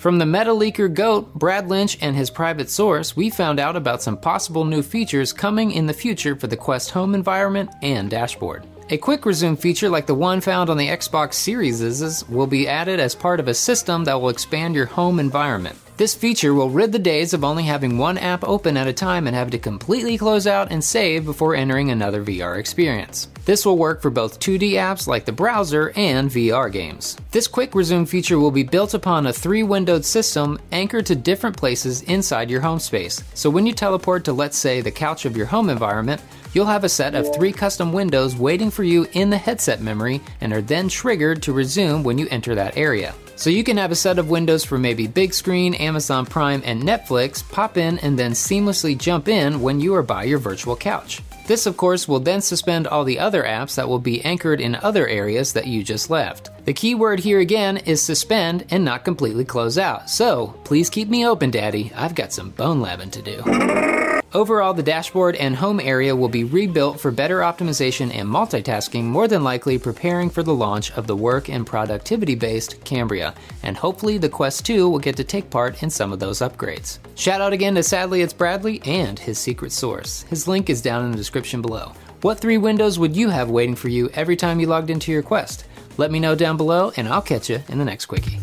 From 0.00 0.16
the 0.16 0.24
meta 0.24 0.52
leaker 0.52 0.90
GOAT, 0.90 1.34
Brad 1.34 1.68
Lynch, 1.68 1.98
and 2.00 2.16
his 2.16 2.30
private 2.30 2.70
source, 2.70 3.14
we 3.14 3.28
found 3.28 3.60
out 3.60 3.76
about 3.76 4.00
some 4.00 4.16
possible 4.16 4.64
new 4.64 4.82
features 4.82 5.30
coming 5.30 5.72
in 5.72 5.84
the 5.84 5.92
future 5.92 6.34
for 6.34 6.46
the 6.46 6.56
Quest 6.56 6.92
home 6.92 7.14
environment 7.14 7.68
and 7.82 8.08
dashboard. 8.08 8.66
A 8.92 8.98
quick 8.98 9.24
resume 9.24 9.54
feature 9.54 9.88
like 9.88 10.06
the 10.06 10.16
one 10.16 10.40
found 10.40 10.68
on 10.68 10.76
the 10.76 10.88
Xbox 10.88 11.34
Series 11.34 12.24
will 12.28 12.48
be 12.48 12.66
added 12.66 12.98
as 12.98 13.14
part 13.14 13.38
of 13.38 13.46
a 13.46 13.54
system 13.54 14.02
that 14.02 14.20
will 14.20 14.30
expand 14.30 14.74
your 14.74 14.86
home 14.86 15.20
environment. 15.20 15.78
This 15.96 16.12
feature 16.12 16.54
will 16.54 16.70
rid 16.70 16.90
the 16.90 16.98
days 16.98 17.32
of 17.32 17.44
only 17.44 17.62
having 17.62 17.98
one 17.98 18.18
app 18.18 18.42
open 18.42 18.76
at 18.76 18.88
a 18.88 18.92
time 18.92 19.28
and 19.28 19.36
having 19.36 19.52
to 19.52 19.58
completely 19.58 20.18
close 20.18 20.48
out 20.48 20.72
and 20.72 20.82
save 20.82 21.24
before 21.24 21.54
entering 21.54 21.90
another 21.90 22.24
VR 22.24 22.58
experience. 22.58 23.28
This 23.44 23.64
will 23.64 23.78
work 23.78 24.02
for 24.02 24.10
both 24.10 24.40
2D 24.40 24.72
apps 24.72 25.06
like 25.06 25.24
the 25.24 25.30
browser 25.30 25.92
and 25.94 26.28
VR 26.28 26.72
games. 26.72 27.16
This 27.30 27.46
quick 27.46 27.76
resume 27.76 28.06
feature 28.06 28.40
will 28.40 28.50
be 28.50 28.64
built 28.64 28.94
upon 28.94 29.26
a 29.26 29.32
three 29.32 29.62
windowed 29.62 30.04
system 30.04 30.58
anchored 30.72 31.06
to 31.06 31.14
different 31.14 31.56
places 31.56 32.02
inside 32.02 32.50
your 32.50 32.62
home 32.62 32.80
space. 32.80 33.22
So 33.34 33.50
when 33.50 33.66
you 33.66 33.72
teleport 33.72 34.24
to, 34.24 34.32
let's 34.32 34.58
say, 34.58 34.80
the 34.80 34.90
couch 34.90 35.26
of 35.26 35.36
your 35.36 35.46
home 35.46 35.68
environment, 35.68 36.22
you'll 36.52 36.66
have 36.66 36.84
a 36.84 36.88
set 36.88 37.14
of 37.14 37.34
three 37.34 37.52
custom 37.52 37.92
windows 37.92 38.36
waiting 38.36 38.70
for 38.70 38.84
you 38.84 39.06
in 39.12 39.30
the 39.30 39.38
headset 39.38 39.80
memory 39.80 40.20
and 40.40 40.52
are 40.52 40.62
then 40.62 40.88
triggered 40.88 41.42
to 41.42 41.52
resume 41.52 42.02
when 42.02 42.18
you 42.18 42.26
enter 42.30 42.54
that 42.54 42.76
area. 42.76 43.14
So 43.36 43.48
you 43.48 43.64
can 43.64 43.78
have 43.78 43.90
a 43.90 43.96
set 43.96 44.18
of 44.18 44.28
windows 44.28 44.64
for 44.64 44.78
maybe 44.78 45.08
Bigscreen, 45.08 45.78
Amazon 45.80 46.26
Prime, 46.26 46.62
and 46.64 46.82
Netflix, 46.82 47.48
pop 47.48 47.76
in 47.76 47.98
and 48.00 48.18
then 48.18 48.32
seamlessly 48.32 48.98
jump 48.98 49.28
in 49.28 49.62
when 49.62 49.80
you 49.80 49.94
are 49.94 50.02
by 50.02 50.24
your 50.24 50.38
virtual 50.38 50.76
couch. 50.76 51.22
This, 51.50 51.66
of 51.66 51.76
course, 51.76 52.06
will 52.06 52.20
then 52.20 52.42
suspend 52.42 52.86
all 52.86 53.02
the 53.02 53.18
other 53.18 53.42
apps 53.42 53.74
that 53.74 53.88
will 53.88 53.98
be 53.98 54.24
anchored 54.24 54.60
in 54.60 54.76
other 54.76 55.08
areas 55.08 55.52
that 55.54 55.66
you 55.66 55.82
just 55.82 56.08
left. 56.08 56.48
The 56.64 56.72
key 56.72 56.94
word 56.94 57.18
here 57.18 57.40
again 57.40 57.78
is 57.78 58.00
suspend 58.00 58.66
and 58.70 58.84
not 58.84 59.04
completely 59.04 59.44
close 59.44 59.76
out. 59.76 60.08
So 60.08 60.54
please 60.62 60.88
keep 60.88 61.08
me 61.08 61.26
open, 61.26 61.50
Daddy. 61.50 61.90
I've 61.96 62.14
got 62.14 62.32
some 62.32 62.50
bone 62.50 62.80
labbing 62.80 63.10
to 63.10 63.22
do. 63.22 64.20
Overall, 64.32 64.74
the 64.74 64.82
dashboard 64.84 65.34
and 65.34 65.56
home 65.56 65.80
area 65.80 66.14
will 66.14 66.28
be 66.28 66.44
rebuilt 66.44 67.00
for 67.00 67.10
better 67.10 67.40
optimization 67.40 68.14
and 68.14 68.28
multitasking, 68.28 69.02
more 69.02 69.26
than 69.26 69.42
likely 69.42 69.76
preparing 69.76 70.30
for 70.30 70.44
the 70.44 70.54
launch 70.54 70.92
of 70.92 71.08
the 71.08 71.16
work 71.16 71.48
and 71.48 71.66
productivity 71.66 72.36
based 72.36 72.84
Cambria, 72.84 73.34
and 73.64 73.76
hopefully 73.76 74.18
the 74.18 74.28
Quest 74.28 74.64
2 74.66 74.88
will 74.88 75.00
get 75.00 75.16
to 75.16 75.24
take 75.24 75.50
part 75.50 75.82
in 75.82 75.90
some 75.90 76.12
of 76.12 76.20
those 76.20 76.38
upgrades. 76.38 77.00
Shout 77.16 77.40
out 77.40 77.52
again 77.52 77.74
to 77.74 77.82
Sadly 77.82 78.22
It's 78.22 78.32
Bradley 78.32 78.80
and 78.84 79.18
his 79.18 79.36
secret 79.36 79.72
source. 79.72 80.22
His 80.22 80.46
link 80.46 80.70
is 80.70 80.80
down 80.80 81.04
in 81.04 81.10
the 81.10 81.16
description 81.16 81.39
below. 81.62 81.92
What 82.22 82.38
three 82.38 82.58
windows 82.58 82.98
would 82.98 83.16
you 83.16 83.30
have 83.30 83.48
waiting 83.48 83.76
for 83.76 83.88
you 83.88 84.10
every 84.10 84.36
time 84.36 84.60
you 84.60 84.66
logged 84.66 84.90
into 84.90 85.10
your 85.10 85.22
Quest? 85.22 85.64
Let 85.96 86.10
me 86.10 86.20
know 86.20 86.34
down 86.34 86.56
below, 86.56 86.92
and 86.96 87.08
I'll 87.08 87.22
catch 87.22 87.48
you 87.48 87.62
in 87.68 87.78
the 87.78 87.84
next 87.84 88.06
quickie. 88.06 88.38